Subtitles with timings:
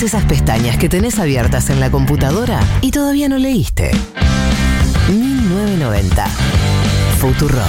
[0.00, 3.90] todas esas pestañas que tenés abiertas en la computadora y todavía no leíste.
[5.08, 6.26] 1990.
[7.18, 7.66] Futurock.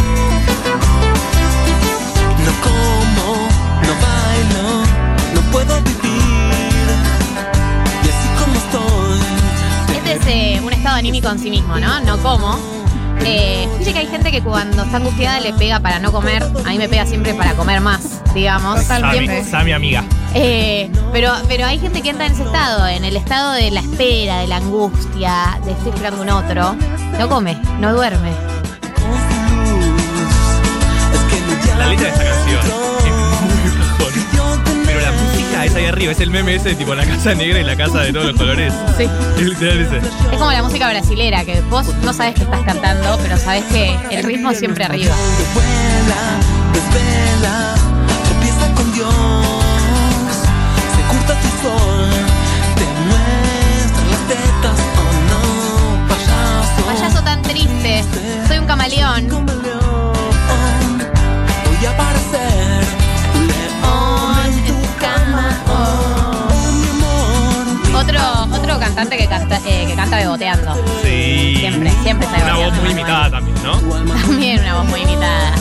[2.44, 3.48] No como,
[3.86, 4.82] no bailo,
[5.34, 6.09] no puedo vivir.
[11.00, 12.00] Anímico en sí mismo, ¿no?
[12.00, 12.58] No como.
[13.24, 16.42] Eh, dice que hay gente que cuando está angustiada le pega para no comer.
[16.42, 18.80] A mí me pega siempre para comer más, digamos.
[18.80, 19.44] Siempre.
[19.44, 20.04] Sami amiga.
[20.34, 23.80] Eh, pero, pero hay gente que entra en ese estado, en el estado de la
[23.80, 26.76] espera, de la angustia, de estoy esperando un otro.
[27.18, 28.32] No come, no duerme.
[31.78, 32.89] La letra de esta canción
[35.70, 37.76] la música es ahí arriba, es el meme ese tipo la casa negra y la
[37.76, 38.72] casa de todos los colores.
[38.96, 39.08] Sí.
[39.36, 39.98] Es literal ese.
[39.98, 43.96] Es como la música brasilera, que vos no sabes que estás cantando, pero sabes que
[44.10, 45.14] el ritmo siempre arriba.
[45.54, 46.38] Vuela,
[46.72, 47.74] desvela,
[48.24, 49.14] tropieza con Dios.
[50.94, 52.10] Se oculta tu sol,
[52.76, 55.40] te muestra las tetas o no,
[56.08, 56.82] payaso.
[56.86, 58.04] Payaso tan triste,
[58.48, 59.28] soy un camaleón.
[61.66, 62.59] Voy a parecer
[68.10, 70.74] Otro, otro cantante que canta, eh, que canta beboteando.
[71.02, 71.56] Sí.
[71.58, 73.78] Siempre, siempre está Una voz muy imitada también, ¿no?
[74.20, 75.54] También una voz muy imitada.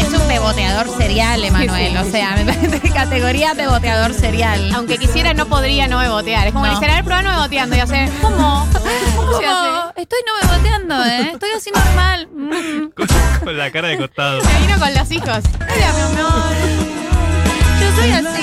[0.00, 1.96] Es un beboteador serial, Emanuel.
[1.96, 4.72] O sea, me parece categoría beboteador serial.
[4.74, 6.48] Aunque quisiera, no podría no bebotear.
[6.48, 6.80] Es como No.
[6.80, 7.76] ver, prueba no beboteando.
[7.76, 8.68] Y hace, ¿cómo?
[9.16, 9.68] ¿Cómo se hace?
[9.68, 9.92] ¿Cómo?
[9.96, 11.30] Estoy no beboteando, ¿eh?
[11.34, 12.28] Estoy así normal.
[12.34, 12.90] Mm.
[12.96, 13.06] Con,
[13.44, 14.40] con la cara de costado.
[14.42, 15.38] Se vino con los hijos.
[15.60, 16.52] Mira, mi amor.
[17.80, 18.33] Yo soy así.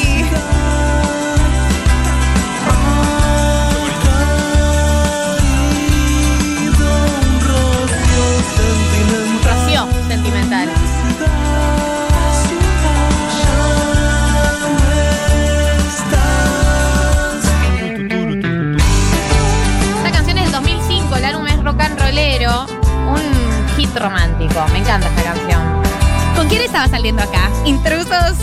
[27.01, 27.50] Saliendo acá?
[27.66, 28.38] Intrusos.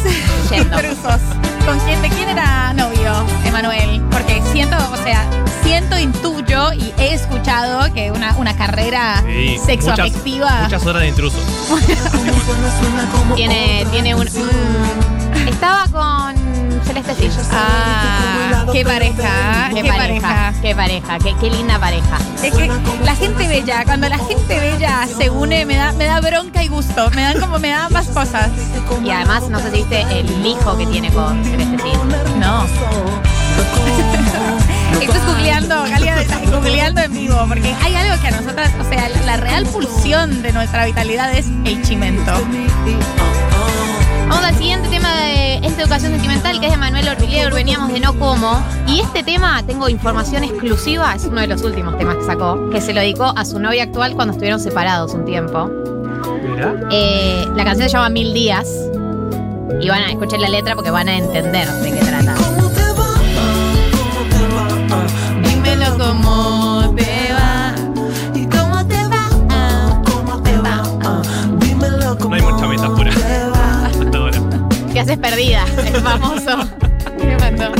[0.50, 0.80] Yendo.
[0.80, 1.20] Intrusos.
[1.64, 2.02] ¿Con quién?
[2.02, 4.02] ¿De quién era novio, Emanuel?
[4.10, 5.24] Porque siento, o sea,
[5.62, 10.46] siento, intuyo y he escuchado que una, una carrera Sí, sexoafectiva.
[10.50, 11.40] Muchas, muchas horas de intrusos.
[13.36, 14.26] Tiene, tiene un.
[14.26, 16.27] mm, estaba con
[17.02, 17.46] Celeste Cid.
[17.52, 20.52] Ah, qué pareja, qué, pareja.
[20.60, 22.18] Qué pareja, qué, qué linda pareja.
[22.42, 22.70] Es que
[23.04, 26.68] la gente bella, cuando la gente bella se une, me da, me da bronca y
[26.68, 27.10] gusto.
[27.10, 28.50] Me dan como, me da ambas cosas.
[29.04, 31.92] Y además, no sé si viste el hijo que tiene con Celeste.
[32.38, 32.64] No.
[35.00, 38.88] Esto es googleando, Galia está googleando en vivo, porque hay algo que a nosotras, o
[38.88, 42.32] sea, la, la real pulsión de nuestra vitalidad es el chimento.
[44.28, 47.54] Vamos al siguiente tema de esta educación sentimental, que es de Manuel Orvilleur.
[47.54, 48.62] Veníamos de No Como.
[48.86, 52.82] Y este tema, tengo información exclusiva, es uno de los últimos temas que sacó, que
[52.82, 55.70] se lo dedicó a su novia actual cuando estuvieron separados un tiempo.
[56.42, 56.74] Mira.
[56.90, 58.68] Eh, la canción se llama Mil Días.
[59.80, 62.27] Y van a escuchar la letra porque van a entender de qué trata.
[74.98, 75.64] ¿Qué haces perdida?
[75.86, 76.58] Es famoso.
[77.24, 77.72] Me mató.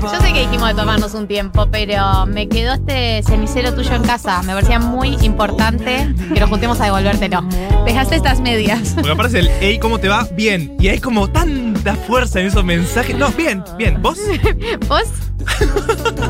[0.00, 4.02] Yo sé que dijimos de tomarnos un tiempo, pero me quedó este cenicero tuyo en
[4.02, 4.42] casa.
[4.44, 7.42] Me parecía muy importante que nos juntemos a devolvértelo.
[7.84, 8.92] Dejaste estas medias.
[8.94, 10.26] Porque aparece el hey, ¿cómo te va?
[10.32, 10.74] Bien.
[10.80, 13.14] Y hay como tanta fuerza en esos mensajes.
[13.14, 14.00] No, bien, bien.
[14.00, 14.16] ¿Vos?
[14.88, 15.04] ¿Vos?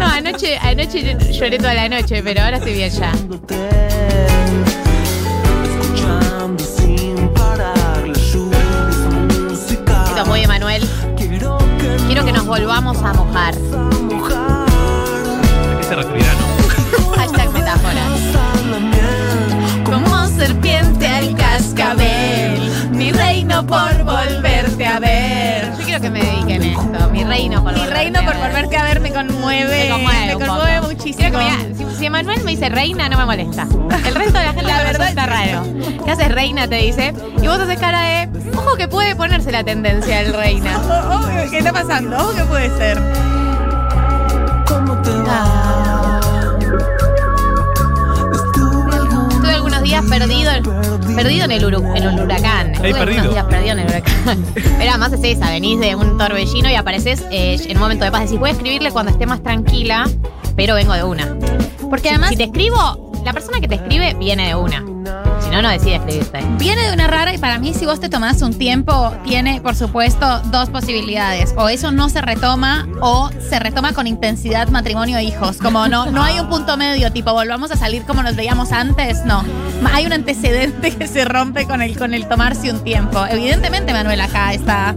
[0.01, 3.13] No, anoche, anoche lloré toda la noche, pero ahora estoy bien ya.
[5.81, 7.14] Escuchando sin
[12.07, 13.55] Quiero que nos volvamos a mojar.
[13.55, 14.67] ¿A
[15.79, 17.13] qué se referirá, no?
[17.17, 18.21] Hashtag metáforas.
[19.85, 22.71] Como serpiente al cascabel.
[22.93, 25.73] Mi reino por volverte a ver.
[25.79, 27.11] Yo quiero que me dediquen esto.
[27.13, 28.43] Mi reino por Mi volverte reino a por ver.
[28.45, 29.85] volverte a ver me conmueve.
[29.85, 30.61] Me conmueve, un poco.
[31.05, 31.29] Muchísimo.
[31.39, 33.67] Quiero que me diga- si, si Emanuel me dice reina, no me molesta.
[34.07, 35.63] El resto de la gente La verdad está raro.
[36.05, 36.67] ¿Qué haces reina?
[36.69, 37.13] Te dice.
[37.43, 38.29] Y vos haces cara de.
[38.57, 40.81] Ojo que puede ponerse la tendencia del reina.
[41.15, 42.17] Oh, ¿Qué está pasando?
[42.19, 42.99] Oh, ¿Qué puede ser?
[44.67, 46.21] ¿Cómo te va?
[48.33, 50.51] Estuve algunos días perdido,
[51.15, 52.71] perdido en el, uru- en el huracán.
[52.75, 53.21] Estuve perdido.
[53.23, 54.45] unos días perdido en el huracán.
[54.55, 58.11] Pero además es esa, venís de un torbellino y apareces eh, en un momento de
[58.11, 58.23] paz.
[58.23, 60.07] Decís, voy a escribirle cuando esté más tranquila,
[60.57, 61.37] pero vengo de una.
[61.89, 64.85] Porque además Si te escribo, la persona que te escribe viene de una.
[65.41, 66.41] Si no, no decide escribirte.
[66.59, 69.75] viene de una rara y para mí si vos te tomás un tiempo, tiene por
[69.75, 71.55] supuesto dos posibilidades.
[71.57, 75.59] O eso no se retoma o se retoma con intensidad matrimonio e hijos.
[75.59, 79.25] Como no, no hay un punto medio, tipo volvamos a salir como nos veíamos antes,
[79.25, 79.45] no.
[79.93, 83.25] Hay un antecedente que se rompe con el, con el tomarse un tiempo.
[83.27, 84.97] Evidentemente, Manuel, acá está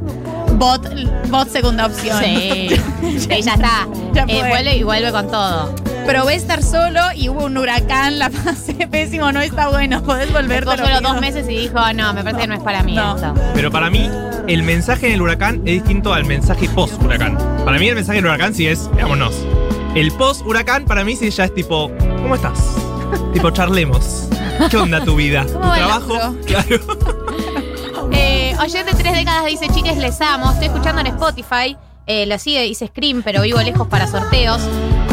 [0.58, 0.88] bot,
[1.30, 2.18] bot segunda opción.
[2.24, 2.70] Sí.
[3.18, 3.88] Sí, ya está.
[4.14, 5.74] Ya Eh, vuelve y vuelve con todo.
[6.06, 10.66] Probé estar solo y hubo un huracán, la pasé pésimo, no está bueno, podés volver.
[10.66, 13.16] Lo solo dos meses y dijo, no, me parece que no es para mí No.
[13.16, 13.34] esto.
[13.54, 14.10] Pero para mí,
[14.48, 17.38] el mensaje en el huracán es distinto al mensaje post-huracán.
[17.66, 19.36] Para mí, el mensaje del huracán sí es, veámonos.
[19.96, 22.60] El post-huracán, para mí, sí ya es tipo, ¿cómo estás?
[23.34, 24.28] tipo, charlemos.
[24.70, 25.46] ¿Qué onda tu vida?
[25.46, 26.36] ¿Tu ¿Cómo va el trabajo?
[26.46, 26.80] Claro.
[28.68, 30.52] Oyente tres décadas dice, chiques, les amo.
[30.52, 31.78] Estoy escuchando en Spotify.
[32.06, 34.62] Eh, lo sigue, dice Scream, pero vivo lejos para sorteos.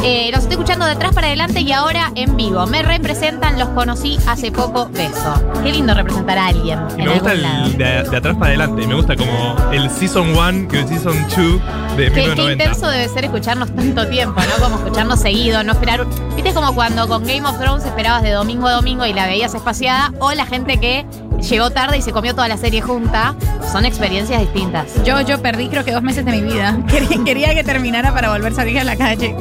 [0.04, 2.66] Eh, los estoy escuchando de atrás para adelante y ahora en vivo.
[2.66, 4.88] Me representan, los conocí hace poco.
[4.92, 5.34] Beso.
[5.62, 6.78] Qué lindo representar a alguien.
[6.98, 8.86] Y me gusta el de, de atrás para adelante.
[8.88, 12.52] Me gusta como el Season 1 que el Season 2 de Qué, qué 1990.
[12.64, 14.62] intenso debe ser escucharnos tanto tiempo, ¿no?
[14.64, 16.02] Como escucharnos seguido, no esperar.
[16.02, 19.26] un- ¿Viste como cuando con Game of Thrones esperabas de domingo a domingo y la
[19.26, 20.12] veías espaciada?
[20.20, 21.06] O la gente que
[21.40, 23.34] llegó tarde y se comió toda la serie junta.
[23.70, 25.02] Son experiencias distintas.
[25.04, 26.78] Yo, yo perdí creo que dos meses de mi vida.
[26.88, 29.36] Quería, quería que terminara para volver a salir a la calle.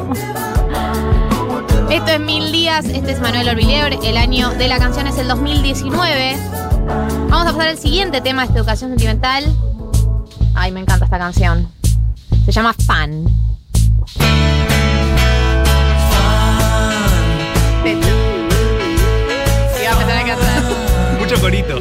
[1.89, 5.27] Esto es Mil Días, este es Manuel Orvillebre, el año de la canción es el
[5.27, 6.37] 2019.
[7.29, 9.45] Vamos a pasar al siguiente tema de esta educación sentimental.
[10.55, 11.67] Ay, me encanta esta canción.
[12.45, 13.25] Se llama Fan.
[17.85, 18.12] Iba
[21.33, 21.79] Mucho corito.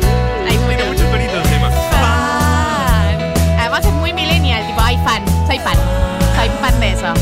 [0.49, 1.71] Ay, Tiene mucho corito el tema.
[1.71, 3.19] fan.
[3.61, 5.77] Además es muy millennial, tipo, ay, fan, soy fan.
[6.35, 7.13] Soy fan de eso.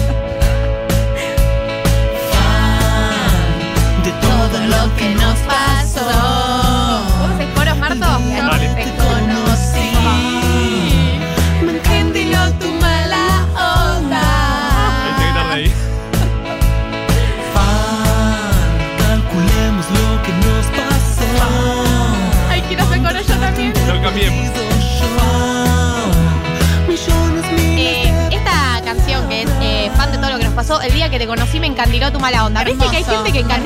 [4.04, 5.29] de todo lo que nos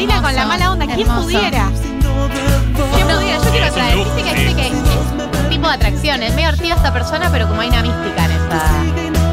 [0.07, 0.87] Con la mala onda?
[0.87, 1.23] ¿Quién hermoso.
[1.25, 1.69] pudiera?
[2.95, 3.39] ¿Quién pudiera?
[3.45, 3.97] Yo quiero traer.
[3.99, 6.23] Viste que es un tipo de atracción.
[6.23, 8.63] Es medio hortiva esta persona, pero como hay una mística en esta.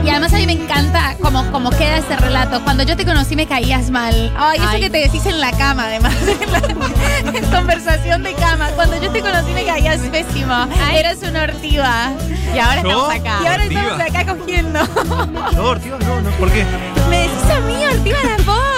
[0.03, 2.61] Y además a mí me encanta cómo, cómo queda ese relato.
[2.63, 4.33] Cuando yo te conocí me caías mal.
[4.37, 4.81] Ay, eso Ay.
[4.81, 6.15] que te decís en la cama, además.
[6.41, 8.69] En, la- en conversación de cama.
[8.75, 10.53] Cuando yo te conocí me caías pésimo.
[10.53, 10.97] Ay.
[10.97, 12.11] Eras una ortiva.
[12.55, 12.89] Y ahora ¿Yo?
[12.89, 13.39] estamos acá.
[13.43, 13.81] Y ahora Ortiva.
[13.81, 14.79] estamos acá cogiendo.
[15.55, 16.29] No, Ortiga, no, no.
[16.31, 16.65] ¿Por qué?
[17.09, 18.70] Me decís a mí, ortiva la voz.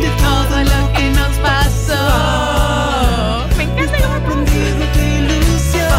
[0.00, 2.02] De todo lo que nos pasó.
[3.56, 5.90] Me encanta cómo Aprendido de ilusión.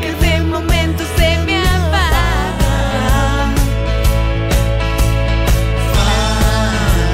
[0.00, 2.24] que de momento se me apaga.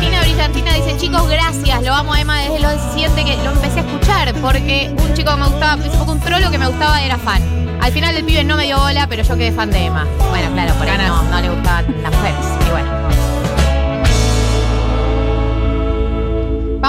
[0.00, 3.80] Tina Brillantina dice, chicos, gracias, lo amo a Emma desde los 17 que lo empecé
[3.80, 7.00] a escuchar, porque un chico que me gustaba, un poco un trolo que me gustaba
[7.02, 7.42] era fan.
[7.80, 10.06] Al final el pibe no me dio bola, pero yo quedé fan de Emma.
[10.28, 12.57] Bueno, claro, por ahí no, no le gustaban las mujeres.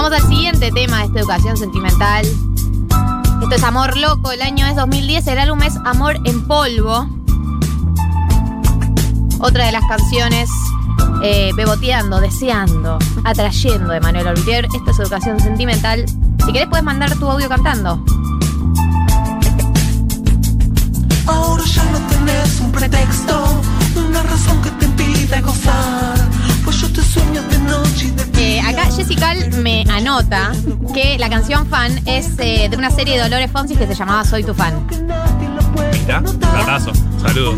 [0.02, 2.26] Vamos al siguiente tema de esta educación sentimental.
[2.26, 7.06] Esto es Amor Loco, el año es 2010, el álbum es Amor en Polvo.
[9.40, 10.50] Otra de las canciones
[11.22, 14.70] eh, beboteando, deseando, atrayendo de Manuel Olivier.
[14.74, 16.06] Esto es educación sentimental.
[16.46, 18.02] Si querés puedes mandar tu audio cantando.
[21.28, 23.62] Ahora ya no tenés un pretexto,
[23.98, 26.19] una razón que te impide gozar.
[28.38, 30.52] Eh, acá Jessica me anota
[30.94, 34.24] que la canción fan es eh, de una serie de Dolores Fonsi que se llamaba
[34.24, 34.88] Soy tu fan.
[35.92, 36.22] ¿Está?
[36.22, 36.92] Platazo.
[37.22, 37.56] Saludos.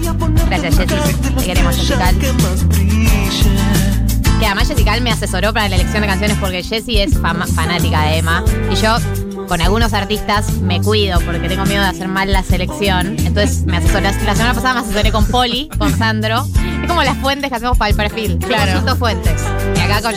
[0.48, 1.14] Gracias, Jessy.
[1.38, 2.12] Te queremos, Jessica.
[4.40, 8.18] Que además Jessica me asesoró para la elección de canciones porque Jessie es fanática de
[8.18, 8.44] Emma.
[8.72, 8.98] Y yo,
[9.51, 13.17] con algunos artistas, me cuido porque tengo miedo de hacer mal la selección.
[13.20, 14.03] Entonces me asesoré.
[14.03, 16.48] La semana pasada me asesoré con Poli, con Sandro.
[16.81, 18.38] Es como las fuentes que hacemos para el perfil.
[18.38, 18.72] Claro.
[18.72, 19.41] Consulto fuentes.
[19.75, 20.15] Y acá con.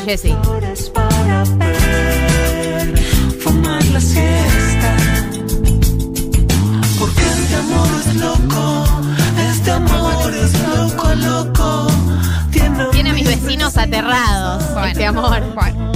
[7.00, 8.86] Porque este amor es loco,
[9.50, 11.86] este amor es loco, loco.
[12.52, 14.62] Tiene, Tiene a mis vecinos aterrados.
[14.74, 14.86] Bueno.
[14.86, 15.42] Este amor.
[15.56, 15.92] Bueno.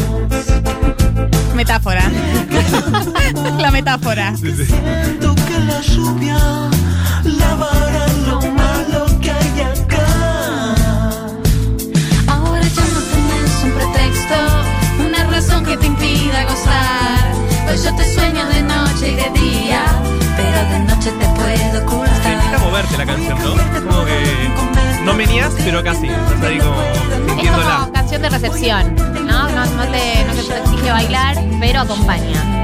[1.54, 2.10] metáfora.
[3.58, 4.34] La metáfora.
[4.36, 4.64] Sí, sí.
[4.66, 6.38] Siento que la lluvia
[7.24, 10.06] lavará lo malo que hay acá.
[12.28, 14.36] Ahora ya no tenés un pretexto,
[15.06, 17.32] una razón que te impida gozar.
[17.66, 19.82] Pues yo te sueño de noche y de día,
[20.36, 22.60] pero de noche te puedo Te invita a ocultar.
[22.60, 23.90] moverte la canción, ¿no?
[23.90, 24.50] Como que
[25.04, 26.06] no menías, pero casi.
[26.06, 26.80] Estás ahí como
[27.42, 28.94] Es como canción de recepción,
[29.26, 29.48] ¿no?
[29.50, 32.57] No, no te, no te exige bailar, pero acompaña.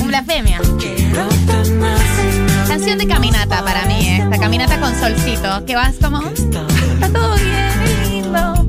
[0.00, 0.60] Un blasfemia.
[2.68, 4.20] Canción de caminata para mí, ¿eh?
[4.22, 8.66] esta caminata con solcito, que vas como, está todo bien, lindo.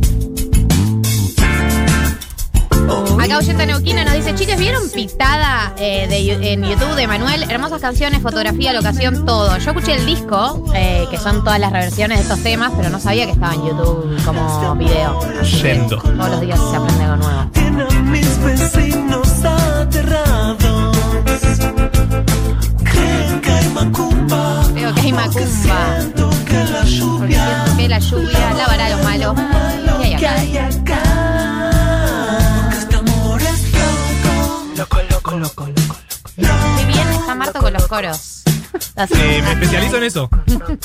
[3.22, 7.44] Acá Oyenta Neuquina nos dice, chicos, ¿vieron Pitada eh, de, en YouTube de Manuel?
[7.50, 9.56] Hermosas canciones, fotografía, locación, todo.
[9.60, 13.00] Yo escuché el disco, eh, que son todas las reversiones de estos temas, pero no
[13.00, 15.20] sabía que estaba en YouTube como video.
[15.44, 15.98] Yendo.
[15.98, 17.52] Todos los días se aprende algo nuevo.
[37.92, 38.44] Coros.
[38.96, 40.30] Eh, me especializo en eso.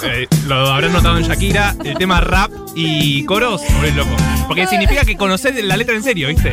[0.02, 3.62] Eh, lo habrán notado en Shakira, el tema rap y coros,
[3.94, 4.10] loco.
[4.48, 6.52] Porque significa que conoces la letra en serio, ¿viste?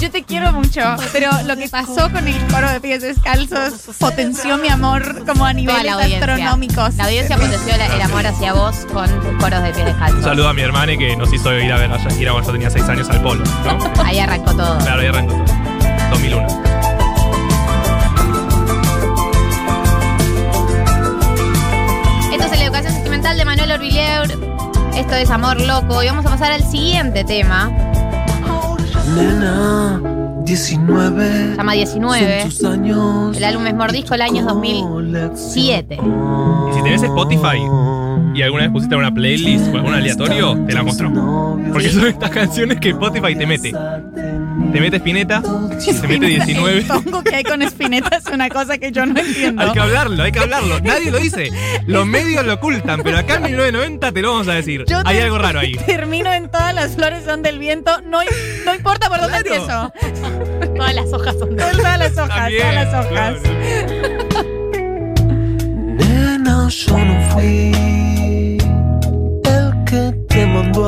[0.00, 0.80] Yo te quiero mucho,
[1.12, 5.52] pero lo que pasó con el coro de pies descalzos potenció mi amor como a
[5.52, 6.94] niveles la astronómicos.
[6.94, 10.18] La audiencia potenció la- el amor hacia vos con tus coros de pies descalzos.
[10.18, 12.52] Un saludo a mi hermana que nos hizo ir a ver a Shakira cuando yo
[12.52, 14.04] tenía 6 años al polo, ¿no?
[14.04, 14.78] Ahí arrancó todo.
[14.78, 16.10] Claro, ahí arrancó todo.
[16.10, 16.67] 2001.
[23.70, 24.26] Orvilleur.
[24.96, 26.02] Esto es Amor Loco.
[26.02, 27.70] Y vamos a pasar al siguiente tema.
[29.14, 30.00] Nena,
[30.44, 31.50] 19.
[31.50, 32.40] Se llama 19.
[32.40, 33.36] Son tus años.
[33.36, 35.98] El álbum es Mordisco, el año es 2007.
[36.00, 37.58] Y si tenés Spotify
[38.34, 41.12] y alguna vez pusiste alguna playlist o algún aleatorio, te la mostró.
[41.72, 43.72] Porque son estas canciones que Spotify te mete.
[44.72, 46.78] Te mete Spinetta, te mete 19.
[46.78, 49.62] El tongo que hay con Spinetta es una cosa que yo no entiendo.
[49.62, 50.78] Hay que hablarlo, hay que hablarlo.
[50.80, 51.50] Nadie lo dice.
[51.86, 54.84] Los medios lo ocultan, pero acá en 1990 te lo vamos a decir.
[54.86, 55.72] Yo Hay algo raro ahí.
[55.86, 58.00] Termino en todas las flores son del viento.
[58.02, 58.18] No,
[58.66, 59.92] no importa por dónde Claro.
[59.96, 60.74] empiezo.
[60.76, 61.62] Todas las hojas son de.
[61.64, 63.08] Todas las hojas, También, todas las hojas.
[63.08, 64.48] claro.
[65.98, 67.72] Nena, yo no fui
[70.48, 70.86] mandó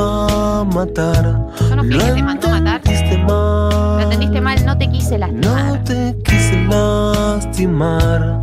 [0.61, 1.25] a matar.
[1.69, 2.81] Yo no fui que te mandó a matar.
[3.29, 5.85] Lo entendiste mal, no te quise No lastimar.
[5.85, 8.41] te quise lastimar.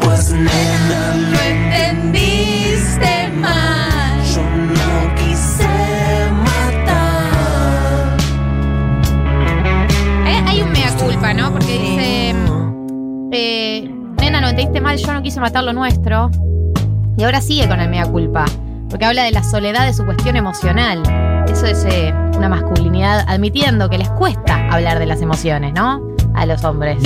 [0.00, 4.20] Pues nena, Lo entendiste mal.
[4.34, 5.68] yo no quise
[6.44, 8.16] matar.
[10.28, 11.52] Eh, hay un mea culpa, ¿no?
[11.52, 12.34] Porque dice.
[13.32, 13.90] eh,
[14.20, 16.30] nena, lo entendiste mal, yo no quise matar lo nuestro.
[17.18, 18.44] Y ahora sigue con el mea culpa.
[18.88, 21.02] Porque habla de la soledad de su cuestión emocional.
[21.50, 26.00] Eso es eh, una masculinidad admitiendo que les cuesta hablar de las emociones, ¿no?
[26.34, 26.98] A los hombres.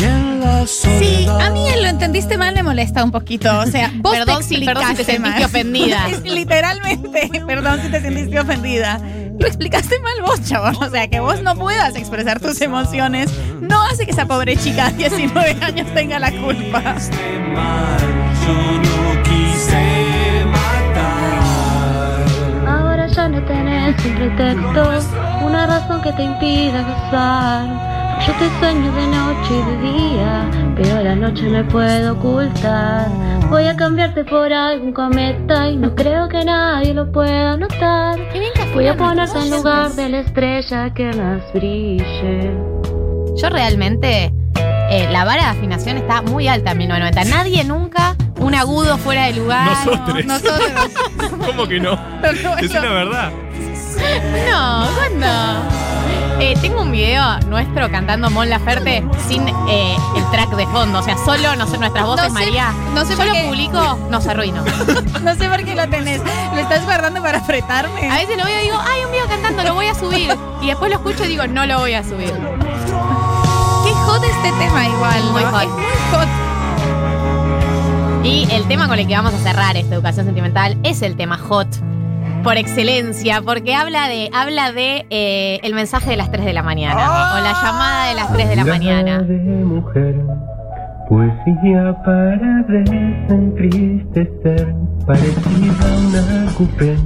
[0.66, 3.48] Sí, a mí el lo entendiste mal me molesta un poquito.
[3.60, 5.44] O sea, vos Perdón te si- perdón si te explicaste sentiste mal.
[5.44, 6.08] ofendida.
[6.24, 9.00] Literalmente, perdón si te sentiste ofendida.
[9.38, 10.76] Lo explicaste mal vos, chabón.
[10.82, 14.90] O sea, que vos no puedas expresar tus emociones no hace que esa pobre chica
[14.90, 16.96] de 19 años tenga la culpa.
[18.46, 20.09] Yo no quise
[23.12, 24.82] ya no tenés un pretexto,
[25.44, 27.90] una razón que te impida gozar.
[28.26, 33.08] Yo te sueño de noche y de día, pero la noche me puedo ocultar.
[33.48, 38.18] Voy a cambiarte por algún cometa y no creo que nadie lo pueda notar.
[38.74, 42.52] Voy a ponerte en lugar de la estrella que más brille.
[43.36, 44.32] Yo realmente.
[44.90, 47.36] eh, la vara de afinación está muy alta en 1990.
[47.36, 49.68] Nadie nunca un agudo fuera de lugar.
[49.86, 50.24] Nosotros.
[50.24, 50.70] Nosotros.
[51.46, 51.94] ¿Cómo que no?
[52.42, 53.30] No, Es eso- la verdad.
[54.50, 55.26] No, ¿cuándo?
[56.40, 61.00] Eh, tengo un video nuestro cantando Mon Laferte sin eh, el track de fondo.
[61.00, 62.72] O sea, solo no sé, nuestras voces, No sé- María.
[62.94, 63.44] no sé Yo por lo qué.
[63.46, 64.64] publico, no se arruino.
[65.22, 66.22] No sé por qué lo tenés.
[66.54, 68.10] ¿Lo estás guardando para apretarme?
[68.10, 70.34] A veces lo veo y digo, ay, un video cantando, lo voy a subir.
[70.62, 72.32] Y después lo escucho y digo, no lo voy a subir.
[72.32, 75.32] Qué hot este tema igual, ¿no?
[75.32, 75.62] Muy hot.
[75.62, 76.28] Es muy hot.
[78.22, 81.38] Y el tema con el que vamos a cerrar esta educación sentimental es el tema
[81.38, 81.68] hot.
[82.44, 86.62] Por excelencia, porque habla de, habla de eh, el mensaje de las 3 de la
[86.62, 87.34] mañana.
[87.34, 89.22] O la llamada de las 3 de la mañana.
[89.22, 90.16] de mujer,
[91.08, 94.74] poesía para desentristecer,
[95.06, 96.96] parecida a una coupé.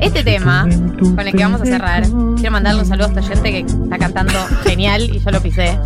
[0.00, 0.66] Este tema,
[0.98, 2.02] con el que vamos a cerrar,
[2.36, 5.78] quiero mandarle un saludo a esta gente que está cantando genial y yo lo pisé.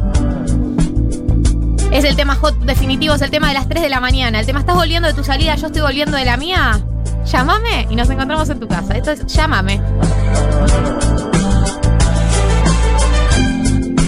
[1.93, 4.41] Es el tema hot definitivo, es el tema de las 3 de la mañana.
[4.41, 5.55] El tema, ¿estás volviendo de tu salida?
[5.57, 6.81] Yo estoy volviendo de la mía.
[7.25, 8.95] Llámame y nos encontramos en tu casa.
[8.95, 9.81] Esto es Llámame.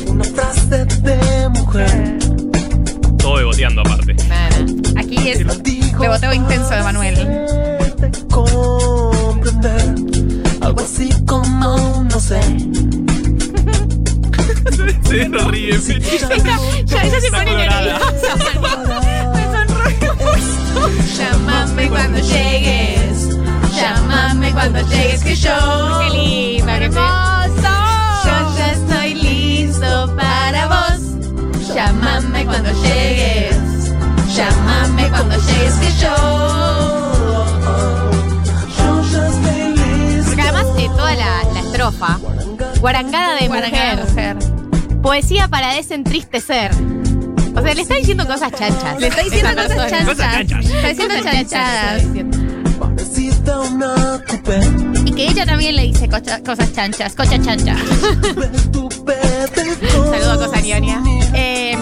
[0.09, 2.19] Una frase de mujer.
[3.19, 4.17] Todo beboteando aparte.
[4.97, 5.39] Aquí es
[5.99, 7.15] beboteo intenso de Manuel.
[7.17, 9.95] de comprender.
[10.61, 12.41] Algo así como no sé.
[15.11, 15.79] Se ríe.
[16.85, 18.37] Ya ella se pone nerviosa.
[19.35, 20.15] Me sonrojo.
[21.19, 23.29] Llámame cuando llegues.
[23.75, 26.01] Llámame cuando llegues que yo.
[26.01, 27.73] Qué linda, qué hermoso.
[28.25, 31.75] Yo ya estoy listo para vos.
[31.75, 33.57] Llámame cuando llegues.
[34.35, 36.17] Llámame cuando llegues que yo.
[38.79, 40.27] Yo ya estoy listo.
[40.27, 42.19] Porque además de toda la, la estrofa,
[42.81, 44.60] guarangada de Guarangada de mujer, mujer.
[45.03, 46.71] Poesía para desentristecer.
[47.57, 49.01] O sea, le está diciendo cosas chanchas.
[49.01, 50.17] Le está diciendo Esa cosas chanchas.
[50.19, 50.65] chanchas.
[50.67, 52.03] Está diciendo Cosas chanchas, chanchadas.
[52.03, 52.39] está diciendo.
[54.29, 54.61] Coupé.
[55.07, 57.15] Y que ella también le dice cocha- cosas chanchas.
[57.15, 57.77] Cocha chancha.
[60.11, 61.03] Saludo a Cosa Ñoña.
[61.35, 61.77] Eh,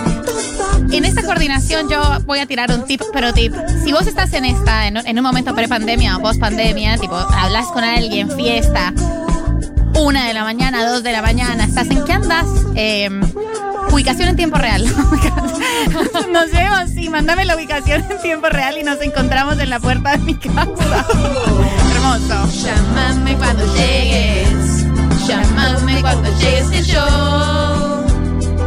[0.93, 3.53] en esta coordinación yo voy a tirar un tip, pero tip.
[3.85, 7.67] Si vos estás en esta, en, un- en un momento pre-pandemia o post-pandemia, tipo, hablas
[7.69, 8.93] con alguien, fiesta,
[9.95, 12.47] una de la mañana, dos de la mañana, ¿estás en qué andas?
[12.75, 13.09] Eh,
[13.91, 14.85] ubicación en tiempo real.
[16.33, 20.13] nos vemos, sí, mándame la ubicación en tiempo real y nos encontramos en la puerta
[20.13, 21.07] de mi casa.
[21.93, 22.65] Hermoso.
[22.65, 24.85] Llámame cuando llegues.
[25.27, 28.05] Llámame cuando llegues que yo.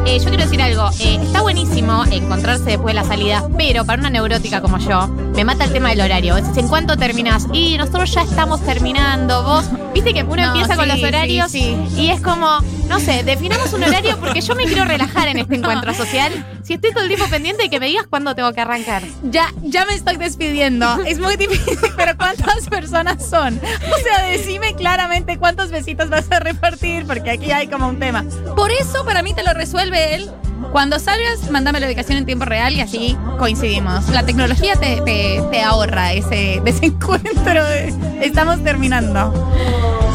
[0.06, 0.90] Eh, yo quiero decir algo.
[1.00, 5.46] eh, está buenísimo encontrarse después de la salida, pero para una neurótica como yo, me
[5.46, 6.36] mata el tema del horario.
[6.38, 7.46] Es ¿En cuánto terminás?
[7.54, 9.44] Y nosotros ya estamos terminando.
[9.44, 11.76] Vos, viste que uno No, empieza con los sí, horarios sí.
[11.98, 15.56] y es como, no sé, definamos un horario porque yo me quiero relajar en este
[15.62, 16.46] encuentro social.
[16.64, 19.04] Si estoy todo el tiempo pendiente de que me digas cuándo tengo que arrancar.
[19.24, 21.02] Ya, ya me estoy despidiendo.
[21.06, 23.58] Es muy difícil, pero ¿cuántas personas son?
[23.60, 28.24] O sea, decime claramente cuántos besitos vas a repartir, porque aquí hay como un tema.
[28.56, 30.30] Por eso, para mí, te lo resuelve él.
[30.72, 34.08] Cuando salgas, mándame la ubicación en tiempo real y así coincidimos.
[34.10, 37.66] La tecnología te, te- te ahorra ese desencuentro.
[37.66, 39.52] de- estamos terminando.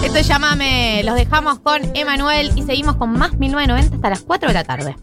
[0.05, 1.03] Esto es Llámame.
[1.05, 4.97] Los dejamos con Emanuel y seguimos con más 1990 hasta las 4 de la tarde.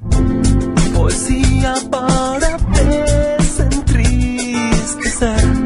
[0.96, 2.58] Poesía para
[3.38, 5.62] desentristecer.